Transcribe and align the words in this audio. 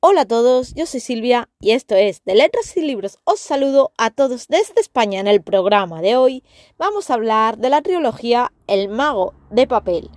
Hola 0.00 0.20
a 0.20 0.26
todos, 0.26 0.74
yo 0.74 0.86
soy 0.86 1.00
Silvia 1.00 1.48
y 1.58 1.72
esto 1.72 1.96
es 1.96 2.22
de 2.24 2.36
Letras 2.36 2.76
y 2.76 2.82
Libros. 2.82 3.18
Os 3.24 3.40
saludo 3.40 3.90
a 3.98 4.12
todos 4.12 4.46
desde 4.46 4.80
España. 4.80 5.18
En 5.18 5.26
el 5.26 5.42
programa 5.42 6.00
de 6.00 6.16
hoy 6.16 6.44
vamos 6.78 7.10
a 7.10 7.14
hablar 7.14 7.58
de 7.58 7.68
la 7.68 7.82
trilogía 7.82 8.52
El 8.68 8.90
mago 8.90 9.34
de 9.50 9.66
papel 9.66 10.08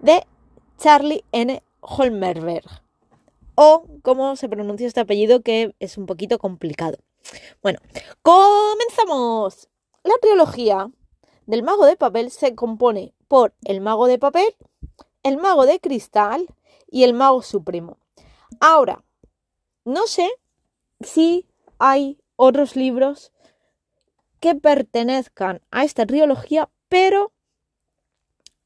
de 0.00 0.26
Charlie 0.78 1.22
N. 1.30 1.62
Holmerberg. 1.80 2.82
O 3.54 3.84
cómo 4.02 4.34
se 4.34 4.48
pronuncia 4.48 4.88
este 4.88 4.98
apellido 4.98 5.42
que 5.42 5.76
es 5.78 5.96
un 5.96 6.06
poquito 6.06 6.38
complicado. 6.38 6.98
Bueno, 7.62 7.78
comenzamos. 8.22 9.68
La 10.02 10.14
trilogía 10.20 10.90
del 11.46 11.62
mago 11.62 11.86
de 11.86 11.94
papel 11.94 12.32
se 12.32 12.56
compone 12.56 13.14
por 13.28 13.54
el 13.62 13.80
mago 13.80 14.08
de 14.08 14.18
papel, 14.18 14.56
el 15.22 15.36
mago 15.36 15.66
de 15.66 15.78
cristal 15.78 16.48
y 16.90 17.04
el 17.04 17.14
mago 17.14 17.42
supremo. 17.42 17.96
Ahora, 18.58 19.04
no 19.84 20.06
sé 20.06 20.30
si 21.00 21.46
hay 21.78 22.18
otros 22.36 22.76
libros 22.76 23.32
que 24.40 24.54
pertenezcan 24.54 25.60
a 25.70 25.84
esta 25.84 26.06
trilogía, 26.06 26.70
pero 26.88 27.32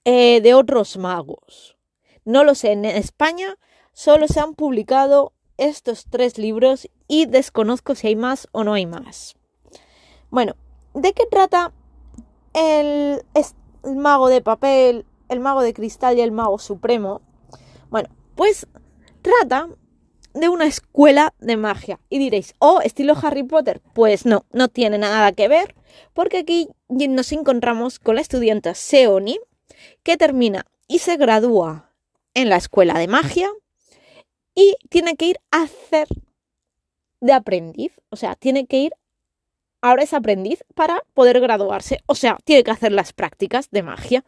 eh, 0.04 0.40
de 0.40 0.54
otros 0.54 0.96
magos. 0.96 1.76
No 2.24 2.44
lo 2.44 2.54
sé, 2.54 2.72
en 2.72 2.84
España 2.84 3.58
solo 3.92 4.28
se 4.28 4.40
han 4.40 4.54
publicado 4.54 5.32
estos 5.56 6.06
tres 6.10 6.38
libros 6.38 6.88
y 7.06 7.26
desconozco 7.26 7.94
si 7.94 8.08
hay 8.08 8.16
más 8.16 8.48
o 8.52 8.64
no 8.64 8.74
hay 8.74 8.86
más. 8.86 9.36
Bueno, 10.30 10.56
¿de 10.94 11.12
qué 11.12 11.26
trata 11.26 11.72
el, 12.54 13.24
el 13.34 13.96
mago 13.96 14.28
de 14.28 14.40
papel, 14.40 15.06
el 15.28 15.40
mago 15.40 15.62
de 15.62 15.74
cristal 15.74 16.18
y 16.18 16.22
el 16.22 16.32
mago 16.32 16.58
supremo? 16.58 17.20
Bueno, 17.90 18.08
pues 18.34 18.66
trata 19.22 19.68
de 20.34 20.48
una 20.48 20.66
escuela 20.66 21.32
de 21.38 21.56
magia. 21.56 22.00
Y 22.10 22.18
diréis, 22.18 22.54
oh, 22.58 22.80
estilo 22.82 23.14
Harry 23.22 23.44
Potter. 23.44 23.80
Pues 23.94 24.26
no, 24.26 24.44
no 24.52 24.68
tiene 24.68 24.98
nada 24.98 25.32
que 25.32 25.48
ver, 25.48 25.74
porque 26.12 26.38
aquí 26.38 26.68
nos 26.88 27.32
encontramos 27.32 27.98
con 27.98 28.16
la 28.16 28.20
estudiante 28.20 28.74
Seoni, 28.74 29.38
que 30.02 30.16
termina 30.16 30.66
y 30.86 30.98
se 30.98 31.16
gradúa 31.16 31.90
en 32.34 32.48
la 32.48 32.56
escuela 32.56 32.98
de 32.98 33.08
magia 33.08 33.50
y 34.54 34.76
tiene 34.88 35.16
que 35.16 35.26
ir 35.26 35.40
a 35.50 35.62
hacer 35.62 36.08
de 37.20 37.32
aprendiz. 37.32 37.92
O 38.10 38.16
sea, 38.16 38.34
tiene 38.34 38.66
que 38.66 38.78
ir, 38.78 38.92
ahora 39.80 40.02
es 40.02 40.12
aprendiz 40.12 40.64
para 40.74 41.02
poder 41.14 41.40
graduarse. 41.40 42.00
O 42.06 42.14
sea, 42.14 42.38
tiene 42.44 42.64
que 42.64 42.70
hacer 42.70 42.92
las 42.92 43.12
prácticas 43.12 43.70
de 43.70 43.82
magia. 43.82 44.24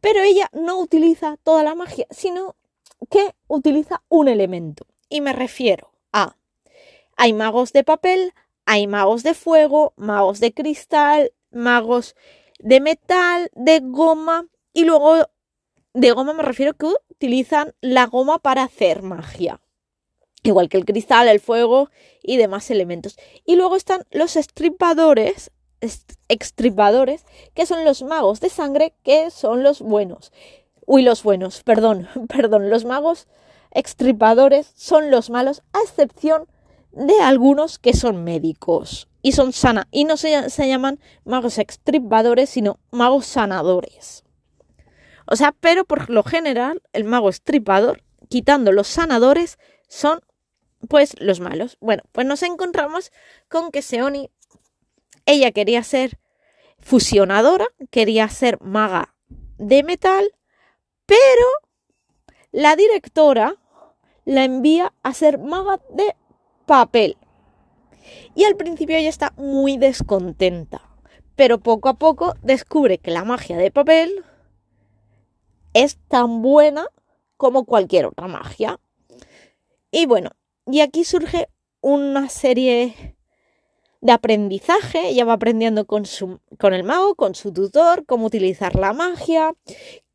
Pero 0.00 0.20
ella 0.20 0.48
no 0.52 0.78
utiliza 0.78 1.36
toda 1.42 1.62
la 1.64 1.74
magia, 1.74 2.06
sino 2.10 2.54
que 3.10 3.34
utiliza 3.48 4.02
un 4.08 4.28
elemento. 4.28 4.86
Y 5.08 5.20
me 5.20 5.32
refiero 5.32 5.92
a, 6.12 6.36
hay 7.16 7.32
magos 7.32 7.72
de 7.72 7.84
papel, 7.84 8.34
hay 8.64 8.86
magos 8.86 9.22
de 9.22 9.34
fuego, 9.34 9.92
magos 9.96 10.40
de 10.40 10.52
cristal, 10.52 11.32
magos 11.50 12.14
de 12.58 12.80
metal, 12.80 13.50
de 13.54 13.80
goma 13.82 14.46
y 14.72 14.84
luego 14.84 15.28
de 15.94 16.10
goma 16.12 16.32
me 16.32 16.42
refiero 16.42 16.74
que 16.74 16.86
utilizan 17.10 17.74
la 17.80 18.06
goma 18.06 18.38
para 18.38 18.62
hacer 18.62 19.02
magia. 19.02 19.60
Igual 20.42 20.68
que 20.68 20.76
el 20.76 20.84
cristal, 20.84 21.28
el 21.28 21.40
fuego 21.40 21.90
y 22.22 22.36
demás 22.36 22.70
elementos. 22.70 23.16
Y 23.44 23.56
luego 23.56 23.74
están 23.74 24.04
los 24.10 24.36
estripadores, 24.36 25.50
extripadores, 26.28 27.24
que 27.54 27.66
son 27.66 27.84
los 27.84 28.02
magos 28.02 28.40
de 28.40 28.48
sangre, 28.48 28.94
que 29.02 29.30
son 29.30 29.62
los 29.62 29.80
buenos. 29.80 30.32
Uy, 30.86 31.02
los 31.02 31.22
buenos, 31.22 31.62
perdón, 31.64 32.08
perdón, 32.28 32.70
los 32.70 32.84
magos 32.84 33.26
extripadores 33.70 34.72
son 34.74 35.10
los 35.10 35.30
malos, 35.30 35.62
a 35.72 35.80
excepción 35.80 36.46
de 36.92 37.20
algunos 37.20 37.78
que 37.78 37.92
son 37.92 38.24
médicos 38.24 39.08
y 39.22 39.32
son 39.32 39.52
sana 39.52 39.88
y 39.90 40.04
no 40.04 40.16
se, 40.16 40.50
se 40.50 40.68
llaman 40.68 41.00
magos 41.24 41.58
extripadores, 41.58 42.50
sino 42.50 42.78
magos 42.90 43.26
sanadores. 43.26 44.24
O 45.26 45.36
sea, 45.36 45.52
pero 45.52 45.84
por 45.84 46.08
lo 46.08 46.22
general, 46.22 46.82
el 46.92 47.04
mago 47.04 47.28
estripador, 47.28 48.02
quitando 48.28 48.72
los 48.72 48.88
sanadores, 48.88 49.58
son 49.88 50.20
pues 50.88 51.14
los 51.20 51.40
malos. 51.40 51.76
Bueno, 51.80 52.02
pues 52.12 52.26
nos 52.26 52.42
encontramos 52.42 53.12
con 53.48 53.70
que 53.70 53.82
Seoni, 53.82 54.30
ella 55.26 55.52
quería 55.52 55.82
ser 55.82 56.18
fusionadora, 56.78 57.66
quería 57.90 58.28
ser 58.28 58.60
maga 58.62 59.14
de 59.58 59.82
metal, 59.82 60.32
pero 61.04 61.46
la 62.52 62.76
directora 62.76 63.56
la 64.24 64.44
envía 64.44 64.92
a 65.02 65.14
ser 65.14 65.38
maga 65.38 65.80
de 65.90 66.14
papel. 66.66 67.16
Y 68.34 68.44
al 68.44 68.56
principio 68.56 68.96
ella 68.96 69.08
está 69.08 69.32
muy 69.36 69.76
descontenta, 69.76 70.82
pero 71.36 71.58
poco 71.58 71.88
a 71.88 71.94
poco 71.94 72.34
descubre 72.42 72.98
que 72.98 73.10
la 73.10 73.24
magia 73.24 73.56
de 73.56 73.70
papel 73.70 74.24
es 75.74 75.98
tan 76.08 76.42
buena 76.42 76.86
como 77.36 77.64
cualquier 77.64 78.06
otra 78.06 78.28
magia. 78.28 78.80
Y 79.90 80.06
bueno, 80.06 80.30
y 80.66 80.80
aquí 80.80 81.04
surge 81.04 81.48
una 81.80 82.28
serie 82.28 83.16
de 84.00 84.12
aprendizaje. 84.12 85.08
Ella 85.08 85.24
va 85.24 85.34
aprendiendo 85.34 85.86
con, 85.86 86.04
su, 86.04 86.40
con 86.58 86.74
el 86.74 86.84
mago, 86.84 87.14
con 87.14 87.34
su 87.34 87.52
tutor, 87.52 88.04
cómo 88.06 88.26
utilizar 88.26 88.74
la 88.74 88.92
magia, 88.92 89.54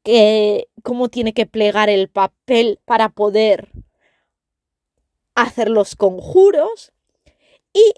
que, 0.04 0.68
cómo 0.84 1.10
tiene 1.10 1.34
que 1.34 1.46
plegar 1.46 1.90
el 1.90 2.10
papel 2.10 2.80
para 2.86 3.10
poder 3.10 3.70
hacer 5.36 5.70
los 5.70 5.96
conjuros. 5.96 6.92
Y 7.74 7.94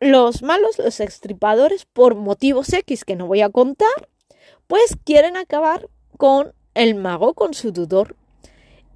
los 0.00 0.42
malos, 0.42 0.78
los 0.78 1.00
extripadores, 1.00 1.86
por 1.86 2.14
motivos 2.14 2.72
X 2.72 3.04
que 3.04 3.16
no 3.16 3.26
voy 3.26 3.40
a 3.40 3.50
contar, 3.50 4.08
pues 4.66 4.96
quieren 5.04 5.36
acabar 5.36 5.88
con 6.16 6.52
el 6.74 6.94
mago, 6.94 7.34
con 7.34 7.54
su 7.54 7.72
tutor. 7.72 8.16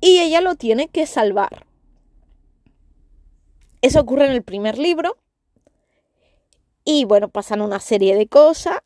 Y 0.00 0.18
ella 0.20 0.40
lo 0.40 0.54
tiene 0.56 0.88
que 0.88 1.06
salvar. 1.06 1.66
Eso 3.80 4.00
ocurre 4.00 4.26
en 4.26 4.32
el 4.32 4.42
primer 4.42 4.78
libro. 4.78 5.16
Y 6.84 7.04
bueno, 7.06 7.28
pasan 7.28 7.62
una 7.62 7.80
serie 7.80 8.14
de 8.14 8.26
cosas 8.26 8.82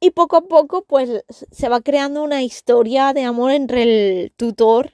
y 0.00 0.10
poco 0.10 0.36
a 0.36 0.42
poco 0.42 0.84
pues 0.84 1.24
se 1.28 1.68
va 1.68 1.80
creando 1.80 2.22
una 2.22 2.42
historia 2.42 3.12
de 3.12 3.24
amor 3.24 3.52
entre 3.52 3.82
el 3.82 4.32
tutor 4.36 4.92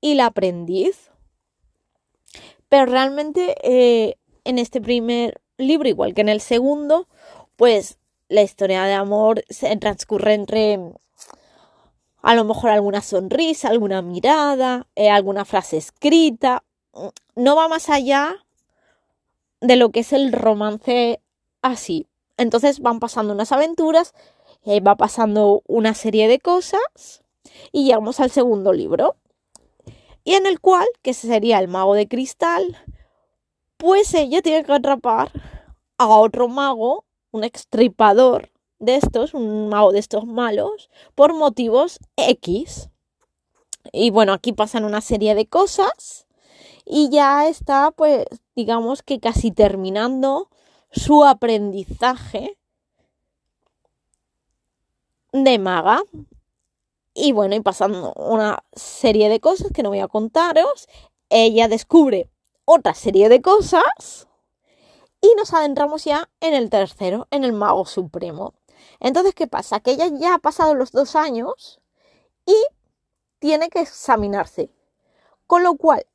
y 0.00 0.14
la 0.14 0.26
aprendiz. 0.26 1.10
Pero 2.68 2.86
realmente 2.86 3.56
eh, 3.62 4.16
en 4.44 4.58
este 4.58 4.80
primer 4.80 5.40
libro, 5.58 5.88
igual 5.88 6.14
que 6.14 6.20
en 6.22 6.28
el 6.28 6.40
segundo, 6.40 7.08
pues 7.56 7.98
la 8.28 8.42
historia 8.42 8.84
de 8.84 8.94
amor 8.94 9.44
se 9.48 9.76
transcurre 9.76 10.34
entre 10.34 10.78
a 12.22 12.34
lo 12.34 12.44
mejor 12.44 12.70
alguna 12.70 13.02
sonrisa, 13.02 13.68
alguna 13.68 14.02
mirada, 14.02 14.86
eh, 14.94 15.10
alguna 15.10 15.44
frase 15.44 15.78
escrita. 15.78 16.64
No 17.34 17.56
va 17.56 17.68
más 17.68 17.88
allá 17.88 18.36
de 19.60 19.76
lo 19.76 19.90
que 19.90 20.00
es 20.00 20.12
el 20.12 20.32
romance 20.32 21.20
así. 21.62 22.09
Entonces 22.40 22.80
van 22.80 23.00
pasando 23.00 23.34
unas 23.34 23.52
aventuras, 23.52 24.14
va 24.66 24.96
pasando 24.96 25.62
una 25.66 25.92
serie 25.92 26.26
de 26.26 26.38
cosas 26.38 27.22
y 27.70 27.84
llegamos 27.84 28.18
al 28.18 28.30
segundo 28.30 28.72
libro. 28.72 29.16
Y 30.24 30.34
en 30.34 30.46
el 30.46 30.58
cual, 30.58 30.86
que 31.02 31.12
sería 31.12 31.58
el 31.58 31.68
mago 31.68 31.94
de 31.94 32.08
cristal, 32.08 32.78
pues 33.76 34.14
ella 34.14 34.40
tiene 34.40 34.64
que 34.64 34.72
atrapar 34.72 35.30
a 35.98 36.06
otro 36.08 36.48
mago, 36.48 37.04
un 37.30 37.44
extripador 37.44 38.50
de 38.78 38.96
estos, 38.96 39.34
un 39.34 39.68
mago 39.68 39.92
de 39.92 39.98
estos 39.98 40.26
malos, 40.26 40.88
por 41.14 41.34
motivos 41.34 41.98
X. 42.16 42.88
Y 43.92 44.08
bueno, 44.08 44.32
aquí 44.32 44.54
pasan 44.54 44.84
una 44.84 45.02
serie 45.02 45.34
de 45.34 45.46
cosas 45.46 46.26
y 46.86 47.10
ya 47.10 47.46
está, 47.48 47.90
pues, 47.90 48.24
digamos 48.56 49.02
que 49.02 49.20
casi 49.20 49.50
terminando 49.50 50.48
su 50.90 51.24
aprendizaje 51.24 52.58
de 55.32 55.58
maga. 55.58 56.02
Y 57.14 57.32
bueno, 57.32 57.54
y 57.54 57.60
pasando 57.60 58.12
una 58.14 58.62
serie 58.72 59.28
de 59.28 59.40
cosas 59.40 59.72
que 59.72 59.82
no 59.82 59.90
voy 59.90 60.00
a 60.00 60.08
contaros, 60.08 60.88
ella 61.28 61.68
descubre 61.68 62.30
otra 62.64 62.94
serie 62.94 63.28
de 63.28 63.42
cosas 63.42 64.28
y 65.20 65.34
nos 65.36 65.52
adentramos 65.52 66.04
ya 66.04 66.30
en 66.40 66.54
el 66.54 66.70
tercero, 66.70 67.26
en 67.30 67.44
el 67.44 67.52
mago 67.52 67.84
supremo. 67.84 68.54
Entonces, 69.00 69.34
¿qué 69.34 69.46
pasa? 69.46 69.80
Que 69.80 69.92
ella 69.92 70.08
ya 70.08 70.34
ha 70.34 70.38
pasado 70.38 70.74
los 70.74 70.92
dos 70.92 71.16
años 71.16 71.80
y 72.46 72.56
tiene 73.38 73.68
que 73.68 73.80
examinarse. 73.80 74.70
Con 75.46 75.62
lo 75.62 75.74
cual, 75.74 76.06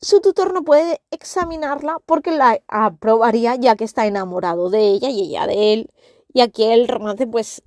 su 0.00 0.20
tutor 0.20 0.52
no 0.52 0.62
puede 0.62 1.02
examinarla 1.10 1.98
porque 2.06 2.30
la 2.30 2.60
aprobaría 2.68 3.56
ya 3.56 3.76
que 3.76 3.84
está 3.84 4.06
enamorado 4.06 4.70
de 4.70 4.88
ella 4.88 5.08
y 5.10 5.22
ella 5.22 5.46
de 5.46 5.72
él. 5.72 5.90
Y 6.32 6.40
aquí 6.40 6.64
el 6.64 6.88
romance 6.88 7.26
pues 7.26 7.62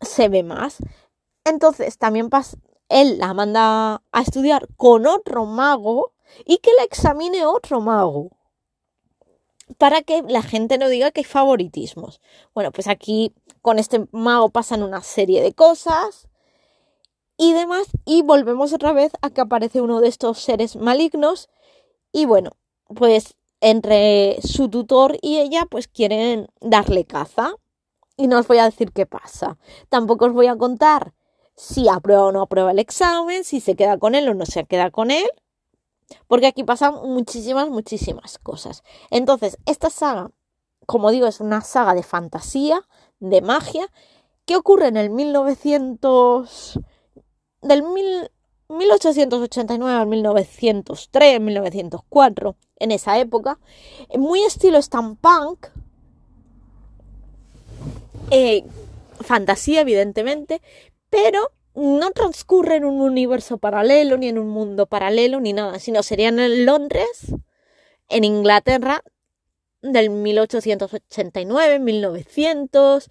se 0.00 0.28
ve 0.28 0.42
más. 0.42 0.78
Entonces 1.44 1.98
también 1.98 2.30
él 2.88 3.18
la 3.18 3.34
manda 3.34 4.02
a 4.12 4.22
estudiar 4.22 4.68
con 4.76 5.06
otro 5.06 5.44
mago 5.44 6.12
y 6.44 6.58
que 6.58 6.72
la 6.74 6.84
examine 6.84 7.46
otro 7.46 7.80
mago 7.80 8.30
para 9.76 10.00
que 10.02 10.22
la 10.22 10.42
gente 10.42 10.78
no 10.78 10.88
diga 10.88 11.10
que 11.10 11.20
hay 11.20 11.24
favoritismos. 11.24 12.20
Bueno, 12.54 12.72
pues 12.72 12.88
aquí 12.88 13.34
con 13.60 13.78
este 13.78 14.06
mago 14.12 14.48
pasan 14.48 14.82
una 14.82 15.02
serie 15.02 15.42
de 15.42 15.52
cosas 15.52 16.28
y 17.36 17.52
demás 17.52 17.88
y 18.06 18.22
volvemos 18.22 18.72
otra 18.72 18.92
vez 18.92 19.12
a 19.20 19.30
que 19.30 19.42
aparece 19.42 19.80
uno 19.80 20.00
de 20.00 20.08
estos 20.08 20.38
seres 20.38 20.76
malignos 20.76 21.50
y 22.12 22.26
bueno, 22.26 22.52
pues 22.94 23.34
entre 23.60 24.40
su 24.42 24.68
tutor 24.68 25.18
y 25.20 25.38
ella 25.38 25.66
pues 25.68 25.88
quieren 25.88 26.48
darle 26.60 27.04
caza 27.04 27.54
y 28.16 28.26
no 28.26 28.38
os 28.38 28.48
voy 28.48 28.58
a 28.58 28.64
decir 28.64 28.92
qué 28.92 29.06
pasa. 29.06 29.58
Tampoco 29.88 30.26
os 30.26 30.32
voy 30.32 30.46
a 30.46 30.56
contar 30.56 31.14
si 31.54 31.88
aprueba 31.88 32.26
o 32.26 32.32
no 32.32 32.42
aprueba 32.42 32.70
el 32.70 32.78
examen, 32.78 33.44
si 33.44 33.60
se 33.60 33.74
queda 33.74 33.98
con 33.98 34.14
él 34.14 34.28
o 34.28 34.34
no 34.34 34.46
se 34.46 34.64
queda 34.64 34.90
con 34.90 35.10
él, 35.10 35.28
porque 36.28 36.46
aquí 36.46 36.62
pasan 36.64 36.94
muchísimas, 36.94 37.68
muchísimas 37.68 38.38
cosas. 38.38 38.82
Entonces, 39.10 39.58
esta 39.66 39.90
saga, 39.90 40.30
como 40.86 41.10
digo, 41.10 41.26
es 41.26 41.40
una 41.40 41.60
saga 41.60 41.94
de 41.94 42.04
fantasía, 42.04 42.86
de 43.18 43.42
magia, 43.42 43.90
que 44.46 44.56
ocurre 44.56 44.86
en 44.86 44.96
el 44.96 45.10
1900... 45.10 46.78
del 47.60 47.82
1889 48.68 49.94
al 49.94 50.06
1903, 50.06 51.40
1904, 51.40 52.56
en 52.76 52.90
esa 52.90 53.18
época, 53.18 53.58
muy 54.14 54.44
estilo 54.44 54.80
steampunk, 54.80 55.68
eh, 58.30 58.64
fantasía 59.20 59.80
evidentemente, 59.80 60.60
pero 61.08 61.50
no 61.74 62.10
transcurre 62.10 62.76
en 62.76 62.84
un 62.84 63.00
universo 63.00 63.56
paralelo, 63.56 64.18
ni 64.18 64.28
en 64.28 64.38
un 64.38 64.48
mundo 64.48 64.86
paralelo, 64.86 65.40
ni 65.40 65.54
nada, 65.54 65.78
sino 65.78 66.02
serían 66.02 66.38
en 66.38 66.66
Londres, 66.66 67.34
en 68.08 68.24
Inglaterra, 68.24 69.02
del 69.80 70.10
1889, 70.10 71.78
1900, 71.78 73.10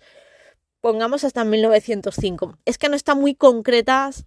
pongamos 0.82 1.24
hasta 1.24 1.44
1905. 1.44 2.58
Es 2.66 2.78
que 2.78 2.90
no 2.90 2.96
están 2.96 3.20
muy 3.20 3.34
concretas 3.36 4.26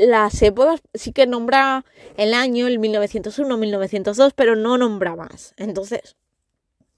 las 0.00 0.40
épocas, 0.42 0.80
sí 0.94 1.12
que 1.12 1.26
nombra 1.26 1.84
el 2.16 2.32
año, 2.32 2.66
el 2.66 2.78
1901, 2.78 3.56
1902, 3.56 4.32
pero 4.34 4.56
no 4.56 4.78
nombra 4.78 5.14
más. 5.14 5.54
Entonces, 5.58 6.16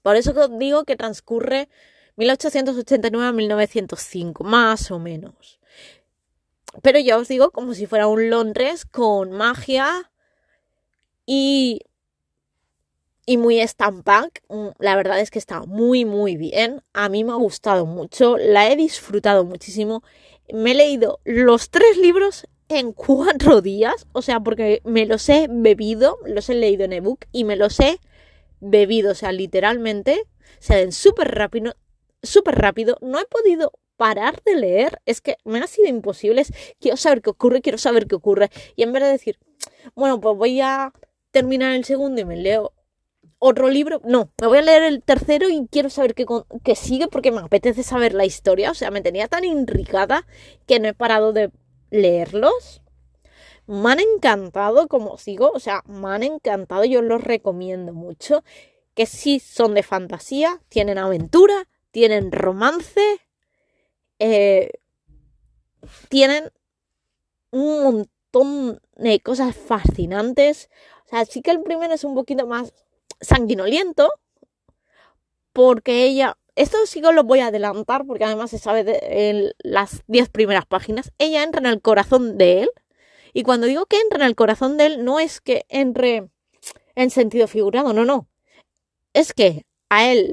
por 0.01 0.15
eso 0.15 0.47
digo 0.47 0.85
que 0.85 0.95
transcurre 0.95 1.69
1889 2.15 3.27
a 3.27 3.31
1905, 3.33 4.43
más 4.43 4.89
o 4.89 4.99
menos. 4.99 5.59
Pero 6.81 6.97
ya 6.99 7.17
os 7.17 7.27
digo, 7.27 7.51
como 7.51 7.73
si 7.73 7.87
fuera 7.87 8.07
un 8.07 8.29
Londres 8.29 8.85
con 8.85 9.31
magia 9.31 10.11
y, 11.25 11.81
y 13.25 13.37
muy 13.37 13.65
steampunk. 13.67 14.39
Mm, 14.47 14.69
la 14.79 14.95
verdad 14.95 15.19
es 15.19 15.29
que 15.29 15.39
está 15.39 15.61
muy, 15.63 16.05
muy 16.05 16.37
bien. 16.37 16.81
A 16.93 17.09
mí 17.09 17.23
me 17.25 17.33
ha 17.33 17.35
gustado 17.35 17.85
mucho, 17.85 18.37
la 18.37 18.71
he 18.71 18.77
disfrutado 18.77 19.43
muchísimo. 19.43 20.03
Me 20.53 20.71
he 20.71 20.75
leído 20.75 21.19
los 21.25 21.69
tres 21.69 21.97
libros 21.97 22.47
en 22.69 22.93
cuatro 22.93 23.61
días, 23.61 24.07
o 24.13 24.21
sea, 24.21 24.39
porque 24.39 24.81
me 24.83 25.05
los 25.05 25.27
he 25.29 25.47
bebido, 25.49 26.17
los 26.25 26.49
he 26.49 26.55
leído 26.55 26.85
en 26.85 26.93
ebook 26.93 27.25
y 27.31 27.43
me 27.43 27.55
los 27.55 27.79
he 27.79 27.99
bebido, 28.59 29.11
o 29.11 29.15
sea, 29.15 29.31
literalmente 29.31 30.23
se 30.59 30.75
ven 30.75 30.91
súper 30.91 31.35
rápido, 31.35 31.75
súper 32.21 32.55
rápido. 32.55 32.97
No 33.01 33.19
he 33.19 33.25
podido 33.25 33.73
parar 33.97 34.41
de 34.43 34.55
leer, 34.55 35.01
es 35.05 35.21
que 35.21 35.37
me 35.43 35.59
ha 35.59 35.67
sido 35.67 35.87
imposible. 35.87 36.43
quiero 36.79 36.97
saber 36.97 37.21
qué 37.21 37.29
ocurre, 37.29 37.61
quiero 37.61 37.77
saber 37.77 38.07
qué 38.07 38.15
ocurre. 38.15 38.49
Y 38.75 38.83
en 38.83 38.93
vez 38.93 39.03
de 39.03 39.09
decir, 39.09 39.39
bueno, 39.95 40.19
pues 40.19 40.37
voy 40.37 40.61
a 40.61 40.93
terminar 41.31 41.73
el 41.73 41.85
segundo 41.85 42.21
y 42.21 42.25
me 42.25 42.37
leo 42.37 42.73
otro 43.39 43.69
libro, 43.69 43.99
no, 44.05 44.31
me 44.39 44.47
voy 44.47 44.59
a 44.59 44.61
leer 44.61 44.83
el 44.83 45.03
tercero 45.03 45.49
y 45.49 45.67
quiero 45.69 45.89
saber 45.89 46.13
qué, 46.13 46.25
qué 46.63 46.75
sigue 46.75 47.09
porque 47.09 47.31
me 47.31 47.39
apetece 47.39 47.83
saber 47.83 48.13
la 48.13 48.25
historia. 48.25 48.71
O 48.71 48.73
sea, 48.73 48.89
me 48.89 49.01
tenía 49.01 49.27
tan 49.27 49.43
intrigada 49.43 50.25
que 50.65 50.79
no 50.79 50.87
he 50.87 50.93
parado 50.93 51.33
de 51.33 51.51
leerlos. 51.93 52.81
Me 53.67 53.91
han 53.91 53.99
encantado, 54.01 54.87
como 54.87 55.17
sigo, 55.17 55.51
o 55.51 55.59
sea, 55.59 55.83
me 55.85 56.09
han 56.09 56.23
encantado, 56.23 56.83
yo 56.83 57.01
los 57.01 57.23
recomiendo 57.23 57.93
mucho, 57.93 58.43
que 58.93 59.05
sí 59.05 59.39
son 59.39 59.73
de 59.73 59.83
fantasía, 59.83 60.61
tienen 60.67 60.97
aventura, 60.97 61.69
tienen 61.91 62.31
romance, 62.31 63.21
eh, 64.19 64.71
tienen 66.09 66.51
un 67.51 67.83
montón 67.83 68.81
de 68.95 69.19
cosas 69.21 69.55
fascinantes. 69.55 70.69
O 71.05 71.09
sea, 71.09 71.25
sí 71.25 71.41
que 71.41 71.51
el 71.51 71.61
primero 71.61 71.93
es 71.93 72.03
un 72.03 72.15
poquito 72.15 72.47
más 72.47 72.73
sanguinoliento, 73.21 74.11
porque 75.53 76.03
ella, 76.03 76.37
esto 76.55 76.77
sí 76.85 77.01
que 77.01 77.11
lo 77.11 77.23
voy 77.23 77.39
a 77.39 77.47
adelantar, 77.47 78.05
porque 78.05 78.25
además 78.25 78.51
se 78.51 78.59
sabe 78.59 78.83
en 79.29 79.53
las 79.59 80.03
10 80.07 80.29
primeras 80.29 80.65
páginas, 80.65 81.11
ella 81.17 81.43
entra 81.43 81.59
en 81.59 81.67
el 81.67 81.81
corazón 81.81 82.37
de 82.37 82.63
él, 82.63 82.69
y 83.33 83.43
cuando 83.43 83.67
digo 83.67 83.85
que 83.87 83.99
entra 83.99 84.19
en 84.19 84.25
el 84.25 84.35
corazón 84.35 84.77
de 84.77 84.85
él, 84.85 85.05
no 85.05 85.19
es 85.19 85.41
que 85.41 85.65
entre 85.69 86.29
en 86.95 87.09
sentido 87.09 87.47
figurado, 87.47 87.93
no, 87.93 88.05
no. 88.05 88.27
Es 89.13 89.33
que 89.33 89.65
a 89.89 90.11
él 90.11 90.31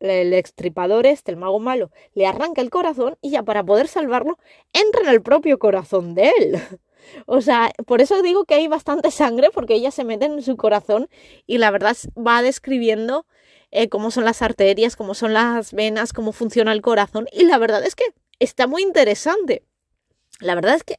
el 0.00 0.32
extripador 0.34 1.06
este, 1.06 1.30
el 1.30 1.36
mago 1.36 1.60
malo, 1.60 1.90
le 2.14 2.26
arranca 2.26 2.60
el 2.60 2.70
corazón 2.70 3.16
y 3.20 3.30
ya 3.30 3.42
para 3.42 3.64
poder 3.64 3.88
salvarlo 3.88 4.38
entra 4.72 5.02
en 5.02 5.08
el 5.08 5.22
propio 5.22 5.58
corazón 5.58 6.14
de 6.14 6.32
él. 6.38 6.60
O 7.26 7.40
sea, 7.40 7.72
por 7.84 8.00
eso 8.00 8.22
digo 8.22 8.44
que 8.44 8.54
hay 8.54 8.68
bastante 8.68 9.10
sangre 9.10 9.50
porque 9.52 9.74
ella 9.74 9.90
se 9.90 10.04
mete 10.04 10.26
en 10.26 10.40
su 10.40 10.56
corazón 10.56 11.08
y 11.48 11.58
la 11.58 11.72
verdad 11.72 11.96
va 12.16 12.42
describiendo 12.42 13.26
eh, 13.72 13.88
cómo 13.88 14.10
son 14.10 14.24
las 14.26 14.42
arterias, 14.42 14.96
cómo 14.96 15.14
son 15.14 15.32
las 15.32 15.72
venas, 15.72 16.12
cómo 16.12 16.32
funciona 16.32 16.72
el 16.72 16.82
corazón 16.82 17.26
y 17.32 17.44
la 17.44 17.56
verdad 17.56 17.82
es 17.84 17.96
que 17.96 18.04
está 18.38 18.66
muy 18.66 18.82
interesante. 18.82 19.64
La 20.40 20.54
verdad 20.54 20.74
es 20.74 20.84
que 20.84 20.96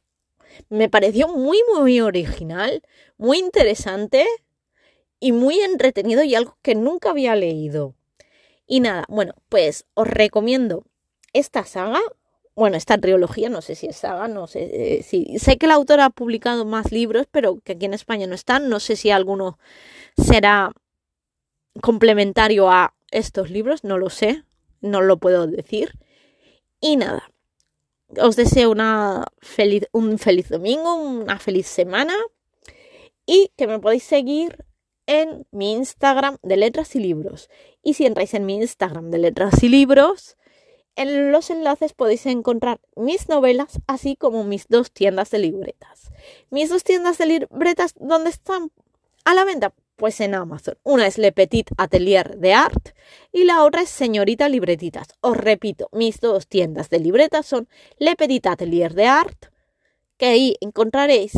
me 0.68 0.88
pareció 0.88 1.28
muy, 1.28 1.58
muy 1.72 2.00
original, 2.00 2.82
muy 3.16 3.38
interesante 3.38 4.26
y 5.20 5.30
muy 5.30 5.60
entretenido 5.60 6.24
y 6.24 6.34
algo 6.34 6.58
que 6.62 6.74
nunca 6.74 7.10
había 7.10 7.36
leído. 7.36 7.94
Y 8.66 8.80
nada, 8.80 9.04
bueno, 9.08 9.34
pues 9.48 9.86
os 9.94 10.08
recomiendo 10.08 10.84
esta 11.32 11.64
saga, 11.64 12.00
bueno, 12.56 12.76
esta 12.76 12.98
trilogía, 12.98 13.50
no 13.50 13.62
sé 13.62 13.76
si 13.76 13.86
es 13.86 13.96
saga, 13.96 14.26
no 14.26 14.48
sé 14.48 14.98
eh, 14.98 15.02
si 15.04 15.38
sé 15.38 15.58
que 15.58 15.66
el 15.66 15.72
autor 15.72 16.00
ha 16.00 16.10
publicado 16.10 16.64
más 16.64 16.90
libros, 16.90 17.26
pero 17.30 17.60
que 17.62 17.72
aquí 17.72 17.86
en 17.86 17.94
España 17.94 18.26
no 18.26 18.34
están, 18.34 18.68
no 18.68 18.80
sé 18.80 18.96
si 18.96 19.10
alguno 19.10 19.58
será 20.16 20.72
complementario 21.80 22.70
a 22.70 22.94
estos 23.10 23.50
libros, 23.50 23.84
no 23.84 23.98
lo 23.98 24.10
sé, 24.10 24.44
no 24.80 25.00
lo 25.02 25.18
puedo 25.18 25.46
decir. 25.46 25.92
Y 26.80 26.96
nada, 26.96 27.30
os 28.20 28.36
deseo 28.36 28.70
una 28.70 29.26
feliz, 29.40 29.88
un 29.92 30.18
feliz 30.18 30.48
domingo, 30.48 30.94
una 30.94 31.38
feliz 31.38 31.66
semana 31.66 32.14
y 33.26 33.50
que 33.56 33.66
me 33.66 33.78
podéis 33.78 34.04
seguir 34.04 34.64
en 35.06 35.46
mi 35.50 35.72
Instagram 35.72 36.38
de 36.42 36.56
letras 36.56 36.94
y 36.96 37.00
libros. 37.00 37.50
Y 37.82 37.94
si 37.94 38.06
entráis 38.06 38.34
en 38.34 38.46
mi 38.46 38.56
Instagram 38.56 39.10
de 39.10 39.18
letras 39.18 39.62
y 39.62 39.68
libros, 39.68 40.36
en 40.96 41.32
los 41.32 41.50
enlaces 41.50 41.92
podéis 41.92 42.24
encontrar 42.26 42.80
mis 42.96 43.28
novelas, 43.28 43.80
así 43.86 44.16
como 44.16 44.44
mis 44.44 44.68
dos 44.68 44.92
tiendas 44.92 45.30
de 45.30 45.38
libretas. 45.38 46.12
Mis 46.50 46.70
dos 46.70 46.84
tiendas 46.84 47.18
de 47.18 47.26
libretas, 47.26 47.94
¿dónde 47.98 48.30
están 48.30 48.70
a 49.24 49.34
la 49.34 49.44
venta? 49.44 49.74
Pues 49.96 50.20
en 50.20 50.34
Amazon. 50.34 50.76
Una 50.82 51.06
es 51.06 51.18
Le 51.18 51.30
Petit 51.30 51.70
Atelier 51.76 52.36
de 52.38 52.52
Art 52.52 52.90
y 53.30 53.44
la 53.44 53.64
otra 53.64 53.82
es 53.82 53.90
Señorita 53.90 54.48
Libretitas. 54.48 55.06
Os 55.20 55.36
repito, 55.36 55.88
mis 55.92 56.20
dos 56.20 56.48
tiendas 56.48 56.90
de 56.90 56.98
libretas 56.98 57.46
son 57.46 57.68
Le 57.98 58.16
Petit 58.16 58.44
Atelier 58.46 58.94
de 58.94 59.06
Art, 59.06 59.46
que 60.16 60.26
ahí 60.26 60.56
encontraréis 60.60 61.32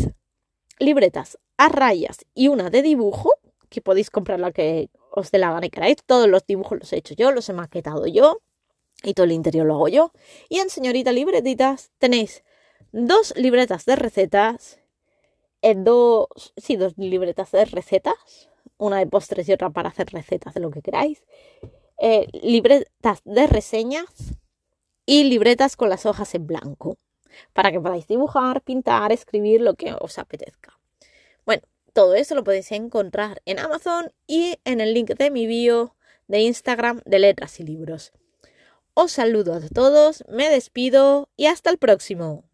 libretas 0.79 1.37
a 1.57 1.69
rayas 1.69 2.25
y 2.33 2.47
una 2.47 2.71
de 2.71 2.81
dibujo 2.81 3.31
que 3.69 3.81
podéis 3.81 4.09
comprar 4.09 4.39
la 4.39 4.51
que 4.51 4.89
os 5.11 5.29
dé 5.29 5.37
la 5.37 5.51
gana 5.51 5.67
y 5.67 5.69
queráis. 5.69 5.97
Todos 6.03 6.27
los 6.27 6.45
dibujos 6.47 6.79
los 6.79 6.93
he 6.93 6.97
hecho 6.97 7.13
yo, 7.13 7.31
los 7.31 7.49
he 7.49 7.53
maquetado 7.53 8.07
yo 8.07 8.41
y 9.03 9.13
todo 9.13 9.25
el 9.25 9.33
interior 9.33 9.67
lo 9.67 9.75
hago 9.75 9.87
yo. 9.87 10.11
Y 10.49 10.59
en 10.59 10.71
Señorita 10.71 11.11
Libretitas 11.11 11.91
tenéis 11.99 12.43
dos 12.91 13.35
libretas 13.37 13.85
de 13.85 13.95
recetas, 13.95 14.79
dos, 15.61 16.27
sí, 16.57 16.75
dos 16.75 16.93
libretas 16.97 17.51
de 17.51 17.65
recetas, 17.65 18.49
una 18.77 18.99
de 18.99 19.07
postres 19.07 19.49
y 19.49 19.53
otra 19.53 19.69
para 19.69 19.89
hacer 19.89 20.07
recetas 20.11 20.53
de 20.53 20.59
lo 20.59 20.71
que 20.71 20.81
queráis, 20.81 21.23
eh, 21.99 22.27
libretas 22.41 23.21
de 23.25 23.47
reseñas 23.47 24.35
y 25.05 25.23
libretas 25.23 25.75
con 25.75 25.89
las 25.89 26.05
hojas 26.05 26.35
en 26.35 26.45
blanco 26.45 26.97
para 27.53 27.71
que 27.71 27.79
podáis 27.79 28.07
dibujar, 28.07 28.61
pintar, 28.61 29.11
escribir 29.11 29.61
lo 29.61 29.75
que 29.75 29.95
os 29.99 30.17
apetezca. 30.17 30.79
Bueno, 31.45 31.63
todo 31.93 32.15
eso 32.15 32.35
lo 32.35 32.43
podéis 32.43 32.71
encontrar 32.71 33.41
en 33.45 33.59
Amazon 33.59 34.11
y 34.27 34.59
en 34.65 34.81
el 34.81 34.93
link 34.93 35.09
de 35.09 35.31
mi 35.31 35.47
bio 35.47 35.95
de 36.27 36.41
Instagram 36.41 37.01
de 37.05 37.19
letras 37.19 37.59
y 37.59 37.63
libros. 37.63 38.11
Os 38.93 39.11
saludo 39.11 39.53
a 39.53 39.61
todos, 39.61 40.23
me 40.27 40.49
despido 40.49 41.29
y 41.37 41.45
hasta 41.45 41.69
el 41.69 41.77
próximo. 41.77 42.46